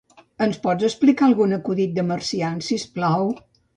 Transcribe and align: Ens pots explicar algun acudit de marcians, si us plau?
Ens 0.45 0.55
pots 0.61 0.87
explicar 0.87 1.27
algun 1.27 1.53
acudit 1.59 1.93
de 1.99 2.07
marcians, 2.13 2.71
si 2.71 2.79
us 2.83 2.87
plau? 2.97 3.29